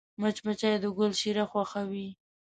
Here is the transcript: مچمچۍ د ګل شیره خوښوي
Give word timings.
مچمچۍ 0.21 0.73
د 0.81 0.85
ګل 0.97 1.11
شیره 1.21 1.45
خوښوي 1.51 2.07